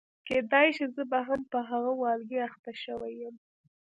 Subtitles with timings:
[0.27, 3.35] کېدای شي زه به هم په هغه والګي اخته شوې یم.